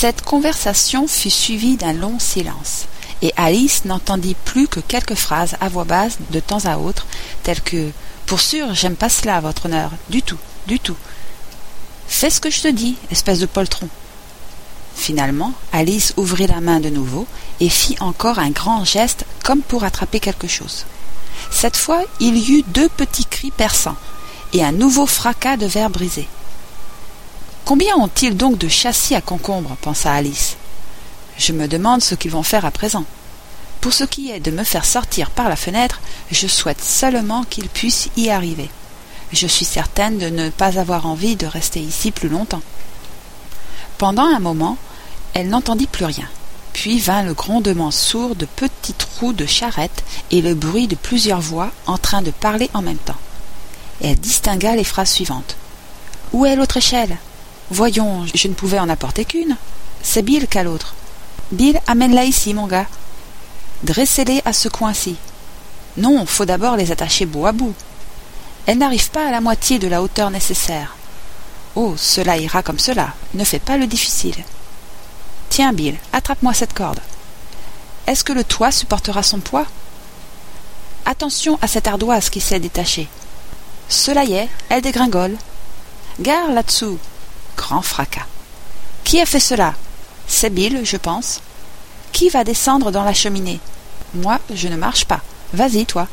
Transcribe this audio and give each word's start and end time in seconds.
Cette 0.00 0.22
conversation 0.22 1.06
fut 1.06 1.28
suivie 1.28 1.76
d'un 1.76 1.92
long 1.92 2.18
silence, 2.18 2.86
et 3.20 3.34
Alice 3.36 3.84
n'entendit 3.84 4.34
plus 4.46 4.66
que 4.66 4.80
quelques 4.80 5.14
phrases 5.14 5.56
à 5.60 5.68
voix 5.68 5.84
basse 5.84 6.16
de 6.30 6.40
temps 6.40 6.64
à 6.64 6.78
autre, 6.78 7.06
telles 7.42 7.60
que 7.60 7.90
Pour 8.24 8.40
sûr, 8.40 8.72
j'aime 8.72 8.96
pas 8.96 9.10
cela, 9.10 9.40
votre 9.40 9.66
honneur, 9.66 9.90
du 10.08 10.22
tout, 10.22 10.38
du 10.66 10.80
tout. 10.80 10.96
Fais 12.08 12.30
ce 12.30 12.40
que 12.40 12.48
je 12.48 12.62
te 12.62 12.68
dis, 12.68 12.96
espèce 13.10 13.40
de 13.40 13.44
poltron. 13.44 13.90
Finalement, 14.96 15.52
Alice 15.70 16.14
ouvrit 16.16 16.46
la 16.46 16.62
main 16.62 16.80
de 16.80 16.88
nouveau 16.88 17.26
et 17.60 17.68
fit 17.68 17.96
encore 18.00 18.38
un 18.38 18.52
grand 18.52 18.86
geste 18.86 19.26
comme 19.44 19.60
pour 19.60 19.84
attraper 19.84 20.18
quelque 20.18 20.48
chose. 20.48 20.86
Cette 21.50 21.76
fois, 21.76 22.00
il 22.20 22.38
y 22.38 22.60
eut 22.60 22.64
deux 22.68 22.88
petits 22.88 23.26
cris 23.26 23.50
perçants 23.50 23.98
et 24.54 24.64
un 24.64 24.72
nouveau 24.72 25.04
fracas 25.04 25.58
de 25.58 25.66
verre 25.66 25.90
brisé. 25.90 26.26
Combien 27.70 27.94
ont-ils 27.98 28.36
donc 28.36 28.58
de 28.58 28.66
châssis 28.66 29.14
à 29.14 29.20
concombre 29.20 29.76
pensa 29.80 30.12
Alice. 30.12 30.56
Je 31.38 31.52
me 31.52 31.68
demande 31.68 32.02
ce 32.02 32.16
qu'ils 32.16 32.32
vont 32.32 32.42
faire 32.42 32.64
à 32.64 32.72
présent. 32.72 33.04
Pour 33.80 33.92
ce 33.92 34.02
qui 34.02 34.32
est 34.32 34.40
de 34.40 34.50
me 34.50 34.64
faire 34.64 34.84
sortir 34.84 35.30
par 35.30 35.48
la 35.48 35.54
fenêtre, 35.54 36.00
je 36.32 36.48
souhaite 36.48 36.80
seulement 36.82 37.44
qu'ils 37.44 37.68
puissent 37.68 38.08
y 38.16 38.28
arriver. 38.28 38.68
Je 39.32 39.46
suis 39.46 39.64
certaine 39.64 40.18
de 40.18 40.26
ne 40.26 40.50
pas 40.50 40.80
avoir 40.80 41.06
envie 41.06 41.36
de 41.36 41.46
rester 41.46 41.78
ici 41.78 42.10
plus 42.10 42.28
longtemps. 42.28 42.62
Pendant 43.98 44.26
un 44.26 44.40
moment, 44.40 44.76
elle 45.34 45.48
n'entendit 45.48 45.86
plus 45.86 46.06
rien. 46.06 46.26
Puis 46.72 46.98
vint 46.98 47.22
le 47.22 47.34
grondement 47.34 47.92
sourd 47.92 48.34
de 48.34 48.46
petites 48.46 49.06
roues 49.20 49.32
de 49.32 49.46
charrette 49.46 50.02
et 50.32 50.42
le 50.42 50.56
bruit 50.56 50.88
de 50.88 50.96
plusieurs 50.96 51.40
voix 51.40 51.70
en 51.86 51.98
train 51.98 52.22
de 52.22 52.32
parler 52.32 52.68
en 52.74 52.82
même 52.82 52.96
temps. 52.96 53.20
Elle 54.02 54.18
distingua 54.18 54.74
les 54.74 54.82
phrases 54.82 55.12
suivantes. 55.12 55.54
Où 56.32 56.46
est 56.46 56.56
l'autre 56.56 56.78
échelle? 56.78 57.16
Voyons, 57.70 58.26
je 58.34 58.48
ne 58.48 58.54
pouvais 58.54 58.80
en 58.80 58.88
apporter 58.88 59.24
qu'une. 59.24 59.56
C'est 60.02 60.22
Bill 60.22 60.48
qu'a 60.48 60.64
l'autre. 60.64 60.94
Bill, 61.52 61.78
amène-la 61.86 62.24
ici, 62.24 62.52
mon 62.52 62.66
gars. 62.66 62.86
Dressez-les 63.84 64.42
à 64.44 64.52
ce 64.52 64.68
coin-ci. 64.68 65.16
Non, 65.96 66.26
faut 66.26 66.44
d'abord 66.44 66.76
les 66.76 66.90
attacher 66.90 67.26
bout 67.26 67.46
à 67.46 67.52
bout. 67.52 67.74
Elles 68.66 68.78
n'arrivent 68.78 69.10
pas 69.10 69.26
à 69.28 69.30
la 69.30 69.40
moitié 69.40 69.78
de 69.78 69.88
la 69.88 70.02
hauteur 70.02 70.30
nécessaire. 70.30 70.96
Oh, 71.76 71.94
cela 71.96 72.36
ira 72.36 72.62
comme 72.62 72.78
cela. 72.78 73.14
Ne 73.34 73.44
fais 73.44 73.58
pas 73.58 73.76
le 73.76 73.86
difficile. 73.86 74.36
Tiens, 75.48 75.72
Bill, 75.72 75.96
attrape-moi 76.12 76.54
cette 76.54 76.74
corde. 76.74 77.00
Est-ce 78.06 78.24
que 78.24 78.32
le 78.32 78.44
toit 78.44 78.72
supportera 78.72 79.22
son 79.22 79.38
poids? 79.38 79.66
Attention 81.04 81.58
à 81.62 81.68
cette 81.68 81.86
ardoise 81.86 82.30
qui 82.30 82.40
s'est 82.40 82.60
détachée. 82.60 83.08
Cela 83.88 84.24
y 84.24 84.34
est, 84.34 84.48
elle 84.68 84.82
dégringole. 84.82 85.36
Gare 86.20 86.50
là-dessous. 86.50 86.98
Grand 87.60 87.82
fracas. 87.82 88.26
Qui 89.04 89.20
a 89.20 89.26
fait 89.26 89.38
cela? 89.38 89.74
C'est 90.26 90.48
Bill, 90.48 90.80
je 90.82 90.96
pense. 90.96 91.42
Qui 92.10 92.30
va 92.30 92.42
descendre 92.42 92.90
dans 92.90 93.04
la 93.04 93.12
cheminée? 93.12 93.60
Moi, 94.14 94.38
je 94.54 94.66
ne 94.68 94.76
marche 94.76 95.04
pas. 95.04 95.20
Vas-y, 95.52 95.84
toi. 95.84 96.08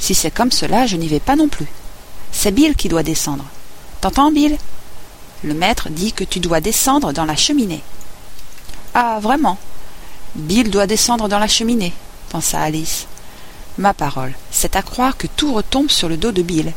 Si 0.00 0.12
c'est 0.12 0.32
comme 0.32 0.50
cela, 0.50 0.88
je 0.88 0.96
n'y 0.96 1.06
vais 1.06 1.20
pas 1.20 1.36
non 1.36 1.48
plus. 1.48 1.68
C'est 2.32 2.50
Bill 2.50 2.74
qui 2.74 2.88
doit 2.88 3.04
descendre. 3.04 3.44
T'entends, 4.00 4.32
Bill? 4.32 4.58
Le 5.44 5.54
maître 5.54 5.88
dit 5.88 6.12
que 6.12 6.24
tu 6.24 6.40
dois 6.40 6.60
descendre 6.60 7.12
dans 7.12 7.26
la 7.26 7.36
cheminée. 7.36 7.84
Ah, 8.92 9.20
vraiment? 9.22 9.56
Bill 10.34 10.68
doit 10.68 10.88
descendre 10.88 11.28
dans 11.28 11.38
la 11.38 11.48
cheminée, 11.48 11.94
pensa 12.28 12.60
Alice. 12.60 13.06
Ma 13.78 13.94
parole, 13.94 14.34
c'est 14.50 14.74
à 14.74 14.82
croire 14.82 15.16
que 15.16 15.28
tout 15.28 15.54
retombe 15.54 15.90
sur 15.90 16.08
le 16.08 16.16
dos 16.16 16.32
de 16.32 16.42
Bill. 16.42 16.72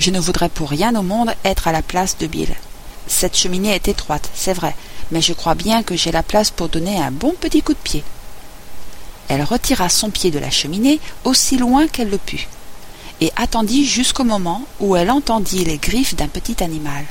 Je 0.00 0.10
ne 0.10 0.18
voudrais 0.18 0.48
pour 0.48 0.70
rien 0.70 0.94
au 0.96 1.02
monde 1.02 1.34
être 1.44 1.68
à 1.68 1.72
la 1.72 1.82
place 1.82 2.18
de 2.18 2.26
Bill. 2.26 2.52
Cette 3.06 3.36
cheminée 3.36 3.74
est 3.74 3.88
étroite, 3.88 4.30
c'est 4.34 4.52
vrai, 4.52 4.74
mais 5.10 5.22
je 5.22 5.32
crois 5.32 5.54
bien 5.54 5.82
que 5.82 5.96
j'ai 5.96 6.12
la 6.12 6.22
place 6.22 6.50
pour 6.50 6.68
donner 6.68 7.00
un 7.00 7.10
bon 7.10 7.34
petit 7.40 7.62
coup 7.62 7.72
de 7.72 7.78
pied. 7.78 8.04
Elle 9.28 9.42
retira 9.42 9.88
son 9.88 10.10
pied 10.10 10.30
de 10.30 10.38
la 10.38 10.50
cheminée 10.50 11.00
aussi 11.24 11.56
loin 11.56 11.88
qu'elle 11.88 12.10
le 12.10 12.18
put, 12.18 12.48
et 13.20 13.32
attendit 13.36 13.86
jusqu'au 13.86 14.24
moment 14.24 14.62
où 14.80 14.96
elle 14.96 15.10
entendit 15.10 15.64
les 15.64 15.78
griffes 15.78 16.16
d'un 16.16 16.28
petit 16.28 16.62
animal. 16.62 17.04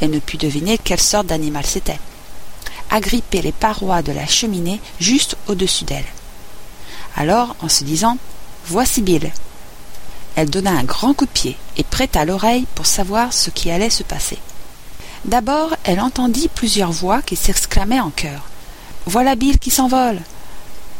Elle 0.00 0.10
ne 0.10 0.18
put 0.18 0.36
deviner 0.36 0.78
quelle 0.78 1.00
sorte 1.00 1.26
d'animal 1.26 1.66
c'était 1.66 1.98
agripper 2.90 3.40
les 3.40 3.52
parois 3.52 4.02
de 4.02 4.12
la 4.12 4.26
cheminée 4.26 4.80
juste 4.98 5.36
au-dessus 5.46 5.84
d'elle. 5.84 6.04
Alors, 7.16 7.56
en 7.60 7.68
se 7.68 7.84
disant 7.84 8.18
Voici 8.66 9.00
Bill. 9.00 9.30
Elle 10.36 10.50
donna 10.50 10.72
un 10.72 10.84
grand 10.84 11.14
coup 11.14 11.24
de 11.24 11.30
pied 11.30 11.56
et 11.76 11.84
prêta 11.84 12.24
l'oreille 12.24 12.66
pour 12.74 12.86
savoir 12.86 13.32
ce 13.32 13.50
qui 13.50 13.70
allait 13.70 13.90
se 13.90 14.02
passer. 14.02 14.38
D'abord, 15.24 15.76
elle 15.84 16.00
entendit 16.00 16.48
plusieurs 16.48 16.92
voix 16.92 17.22
qui 17.22 17.36
s'exclamaient 17.36 18.00
en 18.00 18.10
chœur. 18.10 18.46
Voilà 19.06 19.34
Bill 19.34 19.58
qui 19.58 19.70
s'envole. 19.70 20.20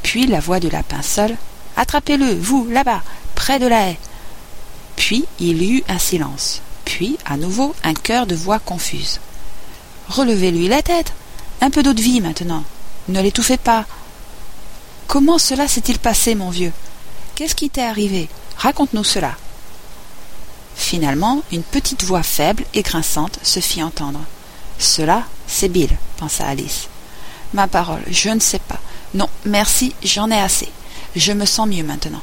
Puis 0.02 0.26
la 0.26 0.40
voix 0.40 0.60
de 0.60 0.68
lapin 0.68 1.02
seul. 1.02 1.36
Attrapez-le, 1.76 2.34
vous, 2.34 2.66
là-bas, 2.68 3.02
près 3.34 3.58
de 3.58 3.66
la 3.66 3.88
haie. 3.88 3.98
Puis 4.96 5.24
il 5.38 5.62
y 5.62 5.78
eut 5.78 5.84
un 5.88 5.98
silence. 5.98 6.60
Puis, 6.84 7.18
à 7.24 7.36
nouveau, 7.36 7.74
un 7.84 7.94
chœur 7.94 8.26
de 8.26 8.34
voix 8.34 8.58
confuses. 8.58 9.20
Relevez-lui 10.08 10.68
la 10.68 10.82
tête. 10.82 11.12
Un 11.60 11.70
peu 11.70 11.82
d'eau 11.82 11.92
de 11.92 12.02
vie 12.02 12.20
maintenant. 12.20 12.64
Ne 13.08 13.20
l'étouffez 13.20 13.56
pas. 13.56 13.86
Comment 15.06 15.38
cela 15.38 15.68
s'est-il 15.68 15.98
passé, 15.98 16.34
mon 16.34 16.50
vieux? 16.50 16.72
Qu'est-ce 17.34 17.54
qui 17.54 17.70
t'est 17.70 17.82
arrivé? 17.82 18.28
Raconte-nous 18.56 19.04
cela. 19.04 19.32
Finalement, 20.76 21.42
une 21.52 21.62
petite 21.62 22.04
voix 22.04 22.22
faible 22.22 22.64
et 22.74 22.82
grinçante 22.82 23.38
se 23.42 23.60
fit 23.60 23.82
entendre. 23.82 24.20
Cela, 24.78 25.24
c'est 25.46 25.68
Bill, 25.68 25.90
pensa 26.16 26.46
Alice. 26.46 26.88
Ma 27.52 27.68
parole, 27.68 28.02
je 28.10 28.30
ne 28.30 28.40
sais 28.40 28.60
pas. 28.60 28.80
Non, 29.14 29.28
merci, 29.44 29.94
j'en 30.02 30.30
ai 30.30 30.38
assez. 30.38 30.68
Je 31.16 31.32
me 31.32 31.44
sens 31.44 31.68
mieux 31.68 31.82
maintenant. 31.82 32.22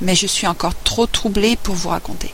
Mais 0.00 0.14
je 0.14 0.26
suis 0.26 0.46
encore 0.46 0.74
trop 0.84 1.06
troublée 1.06 1.56
pour 1.56 1.74
vous 1.74 1.88
raconter. 1.88 2.32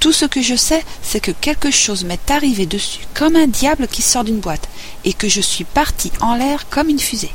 Tout 0.00 0.12
ce 0.12 0.24
que 0.24 0.42
je 0.42 0.56
sais, 0.56 0.84
c'est 1.02 1.20
que 1.20 1.30
quelque 1.30 1.70
chose 1.70 2.04
m'est 2.04 2.30
arrivé 2.30 2.66
dessus, 2.66 3.06
comme 3.14 3.36
un 3.36 3.46
diable 3.46 3.88
qui 3.88 4.02
sort 4.02 4.24
d'une 4.24 4.40
boîte, 4.40 4.68
et 5.04 5.12
que 5.12 5.28
je 5.28 5.40
suis 5.40 5.64
partie 5.64 6.12
en 6.20 6.34
l'air 6.34 6.68
comme 6.68 6.88
une 6.88 7.00
fusée. 7.00 7.32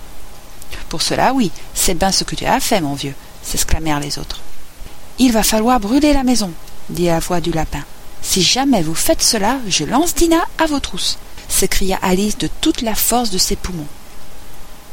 Pour 0.89 1.01
cela, 1.01 1.33
oui, 1.33 1.51
c'est 1.73 1.95
bien 1.95 2.11
ce 2.11 2.23
que 2.23 2.35
tu 2.35 2.45
as 2.45 2.59
fait, 2.59 2.81
mon 2.81 2.93
vieux, 2.93 3.15
s'exclamèrent 3.43 3.99
les 3.99 4.19
autres. 4.19 4.41
Il 5.19 5.31
va 5.31 5.43
falloir 5.43 5.79
brûler 5.79 6.13
la 6.13 6.23
maison, 6.23 6.51
dit 6.91 7.05
la 7.05 7.19
voix 7.19 7.41
du 7.41 7.51
lapin. 7.51 7.83
Si 8.21 8.41
jamais 8.41 8.81
vous 8.81 8.95
faites 8.95 9.21
cela, 9.21 9.57
je 9.67 9.83
lance 9.83 10.13
Dina 10.13 10.41
à 10.57 10.65
vos 10.67 10.79
trousses, 10.79 11.17
s'écria 11.49 11.97
Alice 12.01 12.37
de 12.37 12.49
toute 12.61 12.81
la 12.81 12.95
force 12.95 13.31
de 13.31 13.37
ses 13.37 13.55
poumons. 13.55 13.87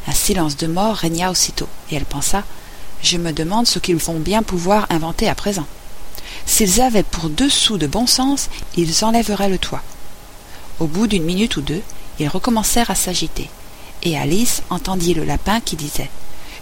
Un 0.07 0.13
silence 0.13 0.57
de 0.57 0.67
mort 0.67 0.95
régna 0.97 1.31
aussitôt, 1.31 1.69
et 1.91 1.97
elle 1.97 2.07
pensa 2.07 2.43
Je 3.03 3.19
me 3.19 3.33
demande 3.33 3.67
ce 3.67 3.79
qu'ils 3.79 3.97
vont 3.97 4.19
bien 4.19 4.43
pouvoir 4.43 4.87
inventer 4.91 5.29
à 5.29 5.35
présent. 5.35 5.67
S'ils 6.47 6.81
avaient 6.81 7.03
pour 7.03 7.29
deux 7.29 7.51
sous 7.51 7.77
de 7.77 7.87
bon 7.87 8.07
sens, 8.07 8.49
ils 8.77 9.05
enlèveraient 9.05 9.51
le 9.51 9.59
toit. 9.59 9.83
Au 10.81 10.87
bout 10.87 11.07
d'une 11.07 11.25
minute 11.25 11.57
ou 11.57 11.61
deux, 11.61 11.83
ils 12.19 12.29
recommencèrent 12.29 12.91
à 12.91 12.95
s'agiter, 12.95 13.51
et 14.03 14.19
Alice 14.19 14.63
entendit 14.71 15.15
le 15.15 15.25
lapin 15.25 15.61
qui 15.61 15.77
disait 15.77 16.11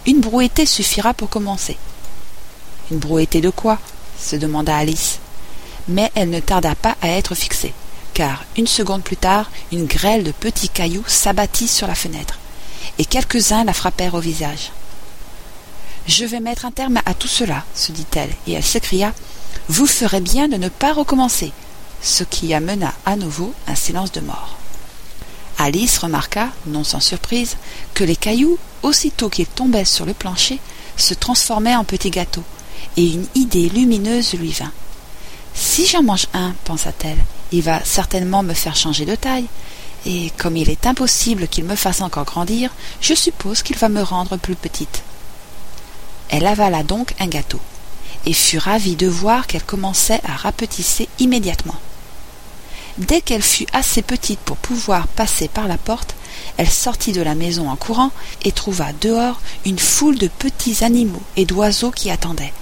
Une 0.05 0.19
brouettée 0.19 0.65
suffira 0.65 1.13
pour 1.13 1.29
commencer. 1.29 1.77
Une 2.91 2.97
brouettée 2.97 3.41
de 3.41 3.49
quoi? 3.49 3.79
se 4.19 4.35
demanda 4.35 4.75
Alice. 4.75 5.19
Mais 5.87 6.11
elle 6.15 6.29
ne 6.29 6.39
tarda 6.39 6.75
pas 6.75 6.95
à 7.01 7.09
être 7.09 7.35
fixée, 7.35 7.73
car 8.13 8.43
une 8.57 8.67
seconde 8.67 9.03
plus 9.03 9.17
tard, 9.17 9.49
une 9.71 9.85
grêle 9.85 10.23
de 10.23 10.31
petits 10.31 10.69
cailloux 10.69 11.03
s'abattit 11.07 11.67
sur 11.67 11.87
la 11.87 11.95
fenêtre, 11.95 12.39
et 12.99 13.05
quelques-uns 13.05 13.63
la 13.63 13.73
frappèrent 13.73 14.15
au 14.15 14.19
visage. 14.19 14.71
Je 16.07 16.25
vais 16.25 16.39
mettre 16.39 16.65
un 16.65 16.71
terme 16.71 16.99
à 17.05 17.13
tout 17.13 17.27
cela, 17.27 17.63
se 17.75 17.91
dit-elle, 17.91 18.31
et 18.47 18.53
elle 18.53 18.63
s'écria 18.63 19.13
vous 19.69 19.85
ferez 19.85 20.21
bien 20.21 20.47
de 20.47 20.55
ne 20.55 20.69
pas 20.69 20.93
recommencer, 20.93 21.51
ce 22.01 22.23
qui 22.23 22.53
amena 22.53 22.93
à 23.05 23.17
nouveau 23.17 23.53
un 23.67 23.75
silence 23.75 24.11
de 24.13 24.21
mort. 24.21 24.57
Alice 25.57 25.97
remarqua, 25.97 26.49
non 26.67 26.83
sans 26.83 27.01
surprise, 27.01 27.57
que 27.93 28.03
les 28.03 28.15
cailloux, 28.15 28.57
aussitôt 28.83 29.29
qu'ils 29.29 29.47
tombaient 29.47 29.85
sur 29.85 30.05
le 30.05 30.13
plancher, 30.13 30.59
se 30.95 31.13
transformaient 31.13 31.75
en 31.75 31.83
petits 31.83 32.11
gâteaux, 32.11 32.43
et 32.95 33.07
une 33.07 33.27
idée 33.35 33.69
lumineuse 33.69 34.33
lui 34.33 34.51
vint. 34.51 34.71
Si 35.59 35.87
j'en 35.87 36.03
mange 36.03 36.27
un, 36.35 36.53
pensa-t-elle, 36.65 37.17
il 37.51 37.63
va 37.63 37.83
certainement 37.83 38.43
me 38.43 38.53
faire 38.53 38.75
changer 38.75 39.05
de 39.05 39.15
taille, 39.15 39.47
et 40.05 40.31
comme 40.37 40.55
il 40.55 40.69
est 40.69 40.85
impossible 40.85 41.47
qu'il 41.47 41.63
me 41.63 41.75
fasse 41.75 42.01
encore 42.01 42.25
grandir, 42.25 42.69
je 43.01 43.15
suppose 43.15 43.63
qu'il 43.63 43.75
va 43.75 43.89
me 43.89 44.03
rendre 44.03 44.37
plus 44.37 44.55
petite. 44.55 45.01
Elle 46.29 46.45
avala 46.45 46.83
donc 46.83 47.15
un 47.19 47.25
gâteau 47.25 47.59
et 48.27 48.33
fut 48.33 48.59
ravie 48.59 48.95
de 48.95 49.07
voir 49.07 49.47
qu'elle 49.47 49.63
commençait 49.63 50.21
à 50.27 50.35
rapetisser 50.35 51.09
immédiatement. 51.17 51.79
Dès 52.99 53.21
qu'elle 53.21 53.41
fut 53.41 53.67
assez 53.73 54.03
petite 54.03 54.39
pour 54.39 54.57
pouvoir 54.57 55.07
passer 55.07 55.47
par 55.47 55.67
la 55.67 55.77
porte, 55.77 56.13
elle 56.57 56.69
sortit 56.69 57.13
de 57.13 57.21
la 57.21 57.33
maison 57.33 57.69
en 57.69 57.75
courant 57.75 58.11
et 58.43 58.51
trouva 58.51 58.93
dehors 59.01 59.41
une 59.65 59.79
foule 59.79 60.19
de 60.19 60.27
petits 60.27 60.83
animaux 60.83 61.21
et 61.35 61.45
d'oiseaux 61.45 61.91
qui 61.91 62.11
attendaient. 62.11 62.53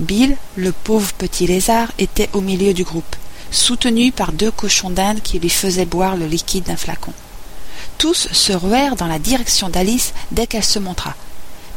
Bill, 0.00 0.36
le 0.56 0.72
pauvre 0.72 1.12
petit 1.14 1.46
lézard, 1.46 1.90
était 1.98 2.28
au 2.34 2.42
milieu 2.42 2.74
du 2.74 2.84
groupe, 2.84 3.16
soutenu 3.50 4.12
par 4.12 4.32
deux 4.32 4.50
cochons 4.50 4.90
d'Inde 4.90 5.22
qui 5.22 5.38
lui 5.38 5.48
faisaient 5.48 5.86
boire 5.86 6.16
le 6.16 6.26
liquide 6.26 6.64
d'un 6.64 6.76
flacon. 6.76 7.14
Tous 7.96 8.28
se 8.30 8.52
ruèrent 8.52 8.96
dans 8.96 9.06
la 9.06 9.18
direction 9.18 9.70
d'Alice 9.70 10.12
dès 10.32 10.46
qu'elle 10.46 10.64
se 10.64 10.78
montra, 10.78 11.14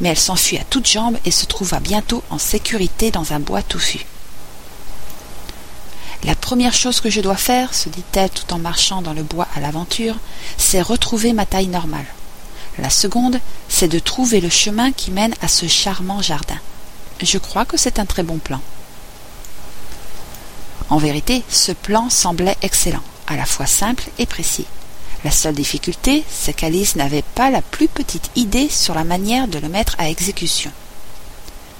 mais 0.00 0.10
elle 0.10 0.18
s'enfuit 0.18 0.58
à 0.58 0.64
toutes 0.64 0.86
jambes 0.86 1.16
et 1.24 1.30
se 1.30 1.46
trouva 1.46 1.80
bientôt 1.80 2.22
en 2.28 2.38
sécurité 2.38 3.10
dans 3.10 3.32
un 3.32 3.40
bois 3.40 3.62
touffu. 3.62 4.04
La 6.24 6.34
première 6.34 6.74
chose 6.74 7.00
que 7.00 7.08
je 7.08 7.22
dois 7.22 7.36
faire, 7.36 7.72
se 7.72 7.88
dit-elle 7.88 8.28
tout 8.28 8.52
en 8.52 8.58
marchant 8.58 9.00
dans 9.00 9.14
le 9.14 9.22
bois 9.22 9.48
à 9.56 9.60
l'aventure, 9.60 10.16
c'est 10.58 10.82
retrouver 10.82 11.32
ma 11.32 11.46
taille 11.46 11.68
normale. 11.68 12.04
La 12.76 12.90
seconde, 12.90 13.40
c'est 13.70 13.88
de 13.88 13.98
trouver 13.98 14.42
le 14.42 14.50
chemin 14.50 14.92
qui 14.92 15.10
mène 15.10 15.34
à 15.40 15.48
ce 15.48 15.66
charmant 15.66 16.20
jardin. 16.20 16.58
Je 17.22 17.38
crois 17.38 17.64
que 17.64 17.76
c'est 17.76 17.98
un 17.98 18.06
très 18.06 18.22
bon 18.22 18.38
plan. 18.38 18.60
En 20.88 20.98
vérité, 20.98 21.42
ce 21.48 21.72
plan 21.72 22.08
semblait 22.08 22.56
excellent, 22.62 23.02
à 23.26 23.36
la 23.36 23.44
fois 23.44 23.66
simple 23.66 24.04
et 24.18 24.26
précis. 24.26 24.66
La 25.22 25.30
seule 25.30 25.54
difficulté, 25.54 26.24
c'est 26.30 26.54
qu'Alice 26.54 26.96
n'avait 26.96 27.24
pas 27.34 27.50
la 27.50 27.60
plus 27.60 27.88
petite 27.88 28.30
idée 28.36 28.68
sur 28.70 28.94
la 28.94 29.04
manière 29.04 29.48
de 29.48 29.58
le 29.58 29.68
mettre 29.68 29.94
à 29.98 30.08
exécution. 30.08 30.72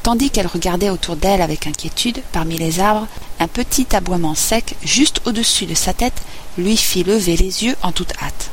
Tandis 0.02 0.30
qu'elle 0.30 0.46
regardait 0.46 0.90
autour 0.90 1.16
d'elle 1.16 1.42
avec 1.42 1.66
inquiétude, 1.66 2.22
parmi 2.32 2.58
les 2.58 2.80
arbres, 2.80 3.06
un 3.38 3.48
petit 3.48 3.86
aboiement 3.96 4.34
sec, 4.34 4.76
juste 4.82 5.22
au-dessus 5.24 5.66
de 5.66 5.74
sa 5.74 5.94
tête, 5.94 6.22
lui 6.58 6.76
fit 6.76 7.02
lever 7.02 7.36
les 7.36 7.64
yeux 7.64 7.76
en 7.82 7.92
toute 7.92 8.12
hâte. 8.22 8.50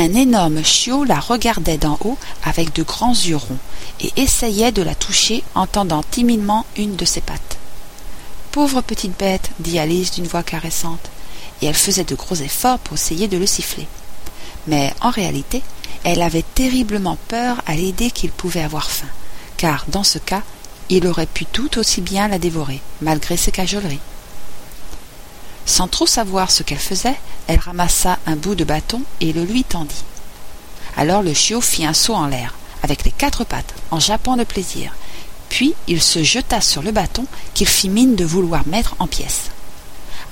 Un 0.00 0.14
énorme 0.14 0.64
chiot 0.64 1.04
la 1.04 1.20
regardait 1.20 1.76
d'en 1.76 1.98
haut 2.02 2.16
avec 2.42 2.74
de 2.74 2.82
grands 2.82 3.12
yeux 3.12 3.36
ronds 3.36 3.58
et 4.00 4.10
essayait 4.16 4.72
de 4.72 4.80
la 4.80 4.94
toucher 4.94 5.44
en 5.54 5.66
tendant 5.66 6.02
timidement 6.02 6.64
une 6.78 6.96
de 6.96 7.04
ses 7.04 7.20
pattes. 7.20 7.58
Pauvre 8.50 8.80
petite 8.80 9.18
bête, 9.18 9.50
dit 9.58 9.78
Alice 9.78 10.12
d'une 10.12 10.26
voix 10.26 10.42
caressante, 10.42 11.10
et 11.60 11.66
elle 11.66 11.74
faisait 11.74 12.04
de 12.04 12.14
gros 12.14 12.36
efforts 12.36 12.78
pour 12.78 12.94
essayer 12.94 13.28
de 13.28 13.36
le 13.36 13.44
siffler. 13.44 13.86
Mais 14.68 14.90
en 15.02 15.10
réalité, 15.10 15.60
elle 16.02 16.22
avait 16.22 16.46
terriblement 16.54 17.18
peur 17.28 17.60
à 17.66 17.74
l'idée 17.74 18.10
qu'il 18.10 18.30
pouvait 18.30 18.62
avoir 18.62 18.90
faim, 18.90 19.08
car 19.58 19.84
dans 19.88 20.04
ce 20.04 20.16
cas, 20.16 20.44
il 20.88 21.06
aurait 21.06 21.26
pu 21.26 21.44
tout 21.44 21.78
aussi 21.78 22.00
bien 22.00 22.26
la 22.26 22.38
dévorer, 22.38 22.80
malgré 23.02 23.36
ses 23.36 23.52
cajoleries. 23.52 24.00
Sans 25.70 25.86
trop 25.86 26.08
savoir 26.08 26.50
ce 26.50 26.64
qu'elle 26.64 26.80
faisait, 26.80 27.14
elle 27.46 27.60
ramassa 27.60 28.18
un 28.26 28.34
bout 28.34 28.56
de 28.56 28.64
bâton 28.64 29.02
et 29.20 29.32
le 29.32 29.44
lui 29.44 29.62
tendit. 29.62 30.02
Alors 30.96 31.22
le 31.22 31.32
chiot 31.32 31.60
fit 31.60 31.86
un 31.86 31.94
saut 31.94 32.16
en 32.16 32.26
l'air, 32.26 32.56
avec 32.82 33.04
les 33.04 33.12
quatre 33.12 33.44
pattes, 33.44 33.72
en 33.92 34.00
jappant 34.00 34.36
de 34.36 34.42
plaisir. 34.42 34.92
Puis 35.48 35.76
il 35.86 36.02
se 36.02 36.24
jeta 36.24 36.60
sur 36.60 36.82
le 36.82 36.90
bâton 36.90 37.24
qu'il 37.54 37.68
fit 37.68 37.88
mine 37.88 38.16
de 38.16 38.24
vouloir 38.24 38.66
mettre 38.66 38.96
en 38.98 39.06
pièces. 39.06 39.52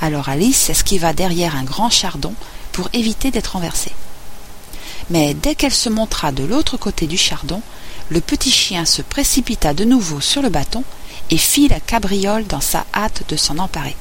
Alors 0.01 0.29
Alice 0.29 0.57
s'esquiva 0.57 1.13
derrière 1.13 1.55
un 1.55 1.63
grand 1.63 1.89
chardon 1.89 2.35
pour 2.73 2.89
éviter 2.93 3.31
d'être 3.31 3.53
renversée. 3.53 3.93
Mais 5.09 5.35
dès 5.35 5.55
qu'elle 5.55 5.73
se 5.73 5.89
montra 5.89 6.33
de 6.33 6.43
l'autre 6.43 6.77
côté 6.77 7.07
du 7.07 7.17
chardon, 7.17 7.63
le 8.09 8.21
petit 8.21 8.51
chien 8.51 8.85
se 8.85 9.03
précipita 9.03 9.73
de 9.73 9.85
nouveau 9.85 10.21
sur 10.21 10.43
le 10.43 10.49
bâton 10.49 10.83
et 11.31 11.39
fit 11.39 11.69
la 11.69 11.79
cabriole 11.79 12.45
dans 12.49 12.61
sa 12.61 12.87
hâte 12.93 13.23
de 13.29 13.37
s'en 13.37 13.59
emparer. 13.59 13.95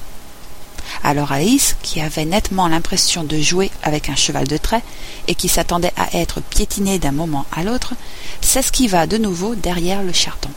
Alors 1.03 1.31
Alice, 1.31 1.75
qui 1.81 2.01
avait 2.01 2.25
nettement 2.25 2.67
l'impression 2.67 3.23
de 3.23 3.39
jouer 3.39 3.71
avec 3.83 4.09
un 4.09 4.15
cheval 4.15 4.47
de 4.47 4.57
trait 4.57 4.83
et 5.27 5.35
qui 5.35 5.47
s'attendait 5.47 5.93
à 5.95 6.15
être 6.17 6.41
piétinée 6.41 6.99
d'un 6.99 7.11
moment 7.11 7.45
à 7.51 7.63
l'autre, 7.63 7.93
s'esquiva 8.41 9.07
de 9.07 9.17
nouveau 9.17 9.55
derrière 9.55 10.03
le 10.03 10.13
chardon. 10.13 10.49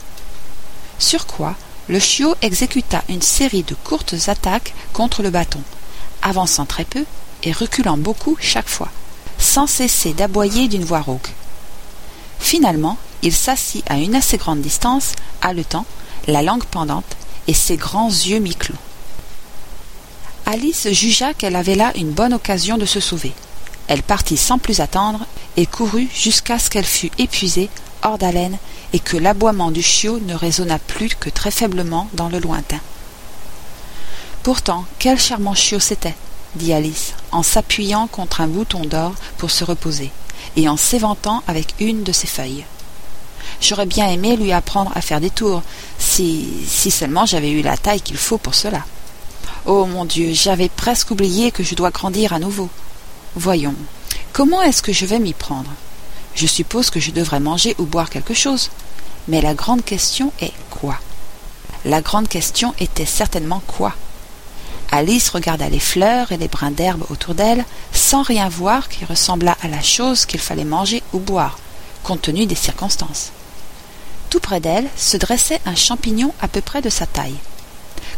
Sur 0.99 1.25
quoi 1.25 1.55
le 1.89 1.99
chiot 1.99 2.35
exécuta 2.41 3.03
une 3.09 3.21
série 3.21 3.63
de 3.63 3.75
courtes 3.75 4.15
attaques 4.27 4.73
contre 4.93 5.23
le 5.23 5.29
bâton, 5.29 5.61
avançant 6.21 6.65
très 6.65 6.85
peu 6.85 7.05
et 7.43 7.51
reculant 7.51 7.97
beaucoup 7.97 8.37
chaque 8.39 8.69
fois, 8.69 8.89
sans 9.39 9.67
cesser 9.67 10.13
d'aboyer 10.13 10.67
d'une 10.67 10.85
voix 10.85 11.01
rauque. 11.01 11.31
Finalement, 12.39 12.97
il 13.23 13.33
s'assit 13.33 13.83
à 13.89 13.97
une 13.97 14.15
assez 14.15 14.37
grande 14.37 14.61
distance, 14.61 15.13
haletant, 15.41 15.85
la 16.27 16.41
langue 16.41 16.65
pendante 16.65 17.17
et 17.47 17.53
ses 17.53 17.77
grands 17.77 18.09
yeux 18.09 18.39
mi-clos. 18.39 18.75
Alice 20.51 20.89
jugea 20.91 21.33
qu'elle 21.33 21.55
avait 21.55 21.75
là 21.75 21.93
une 21.95 22.11
bonne 22.11 22.33
occasion 22.33 22.77
de 22.77 22.85
se 22.85 22.99
sauver. 22.99 23.31
Elle 23.87 24.03
partit 24.03 24.35
sans 24.35 24.57
plus 24.57 24.81
attendre 24.81 25.25
et 25.55 25.65
courut 25.65 26.09
jusqu'à 26.13 26.59
ce 26.59 26.69
qu'elle 26.69 26.83
fût 26.83 27.09
épuisée, 27.17 27.69
hors 28.03 28.17
d'haleine, 28.17 28.57
et 28.91 28.99
que 28.99 29.15
l'aboiement 29.15 29.71
du 29.71 29.81
chiot 29.81 30.19
ne 30.19 30.35
résonna 30.35 30.77
plus 30.77 31.15
que 31.15 31.29
très 31.29 31.51
faiblement 31.51 32.09
dans 32.15 32.27
le 32.27 32.37
lointain. 32.39 32.81
Pourtant, 34.43 34.83
quel 34.99 35.17
charmant 35.17 35.55
chiot 35.55 35.79
c'était, 35.79 36.17
dit 36.55 36.73
Alice, 36.73 37.13
en 37.31 37.43
s'appuyant 37.43 38.07
contre 38.07 38.41
un 38.41 38.47
bouton 38.47 38.81
d'or 38.81 39.13
pour 39.37 39.51
se 39.51 39.63
reposer, 39.63 40.11
et 40.57 40.67
en 40.67 40.75
s'éventant 40.75 41.43
avec 41.47 41.75
une 41.79 42.03
de 42.03 42.11
ses 42.11 42.27
feuilles. 42.27 42.65
J'aurais 43.61 43.85
bien 43.85 44.09
aimé 44.09 44.35
lui 44.35 44.51
apprendre 44.51 44.91
à 44.95 45.01
faire 45.01 45.21
des 45.21 45.29
tours, 45.29 45.63
si, 45.97 46.45
si 46.67 46.91
seulement 46.91 47.25
j'avais 47.25 47.51
eu 47.51 47.61
la 47.61 47.77
taille 47.77 48.01
qu'il 48.01 48.17
faut 48.17 48.37
pour 48.37 48.53
cela. 48.53 48.83
Oh 49.67 49.85
mon 49.85 50.05
Dieu, 50.05 50.33
j'avais 50.33 50.69
presque 50.69 51.11
oublié 51.11 51.51
que 51.51 51.61
je 51.61 51.75
dois 51.75 51.91
grandir 51.91 52.33
à 52.33 52.39
nouveau. 52.39 52.67
Voyons, 53.35 53.75
comment 54.33 54.63
est-ce 54.63 54.81
que 54.81 54.91
je 54.91 55.05
vais 55.05 55.19
m'y 55.19 55.33
prendre? 55.33 55.69
Je 56.33 56.47
suppose 56.47 56.89
que 56.89 56.99
je 56.99 57.11
devrais 57.11 57.39
manger 57.39 57.75
ou 57.77 57.83
boire 57.83 58.09
quelque 58.09 58.33
chose. 58.33 58.71
Mais 59.27 59.39
la 59.39 59.53
grande 59.53 59.85
question 59.85 60.33
est 60.41 60.53
quoi? 60.71 60.97
La 61.85 62.01
grande 62.01 62.27
question 62.27 62.73
était 62.79 63.05
certainement 63.05 63.61
quoi? 63.67 63.93
Alice 64.91 65.29
regarda 65.29 65.69
les 65.69 65.79
fleurs 65.79 66.31
et 66.31 66.37
les 66.37 66.47
brins 66.47 66.71
d'herbe 66.71 67.05
autour 67.11 67.35
d'elle, 67.35 67.63
sans 67.93 68.23
rien 68.23 68.49
voir 68.49 68.89
qui 68.89 69.05
ressemblât 69.05 69.57
à 69.61 69.67
la 69.67 69.81
chose 69.81 70.25
qu'il 70.25 70.39
fallait 70.39 70.65
manger 70.65 71.03
ou 71.13 71.19
boire, 71.19 71.59
compte 72.03 72.23
tenu 72.23 72.47
des 72.47 72.55
circonstances. 72.55 73.29
Tout 74.31 74.39
près 74.39 74.59
d'elle 74.59 74.89
se 74.97 75.17
dressait 75.17 75.61
un 75.67 75.75
champignon 75.75 76.33
à 76.41 76.47
peu 76.47 76.61
près 76.61 76.81
de 76.81 76.89
sa 76.89 77.05
taille. 77.05 77.37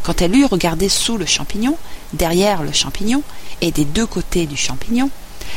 Quand 0.03 0.21
elle 0.21 0.35
eut 0.35 0.45
regardé 0.45 0.89
sous 0.89 1.17
le 1.17 1.25
champignon, 1.25 1.77
derrière 2.11 2.61
le 2.61 2.73
champignon 2.73 3.23
et 3.61 3.71
des 3.71 3.85
deux 3.85 4.05
côtés 4.05 4.45
du 4.45 4.57
champignon, 4.57 5.09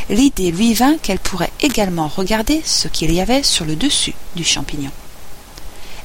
l'idée 0.08 0.52
lui 0.52 0.72
vint 0.72 0.98
qu'elle 0.98 1.18
pourrait 1.18 1.52
également 1.60 2.08
regarder 2.08 2.62
ce 2.64 2.86
qu'il 2.86 3.12
y 3.12 3.20
avait 3.20 3.42
sur 3.42 3.64
le 3.64 3.74
dessus 3.74 4.14
du 4.36 4.44
champignon. 4.44 4.90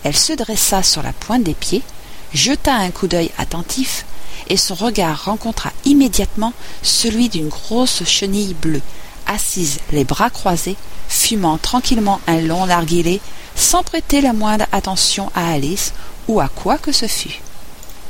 Elle 0.03 0.17
se 0.17 0.33
dressa 0.33 0.81
sur 0.81 1.03
la 1.03 1.13
pointe 1.13 1.43
des 1.43 1.53
pieds, 1.53 1.83
jeta 2.33 2.73
un 2.73 2.89
coup 2.89 3.07
d'œil 3.07 3.29
attentif, 3.37 4.05
et 4.49 4.57
son 4.57 4.73
regard 4.73 5.25
rencontra 5.25 5.71
immédiatement 5.85 6.53
celui 6.81 7.29
d'une 7.29 7.49
grosse 7.49 8.03
chenille 8.05 8.55
bleue, 8.55 8.81
assise 9.27 9.79
les 9.91 10.03
bras 10.03 10.31
croisés, 10.31 10.77
fumant 11.07 11.59
tranquillement 11.59 12.19
un 12.25 12.41
long 12.41 12.65
narguilé, 12.65 13.21
sans 13.55 13.83
prêter 13.83 14.21
la 14.21 14.33
moindre 14.33 14.65
attention 14.71 15.31
à 15.35 15.51
Alice 15.51 15.93
ou 16.27 16.39
à 16.39 16.47
quoi 16.47 16.79
que 16.79 16.91
ce 16.91 17.05
fût. 17.05 17.39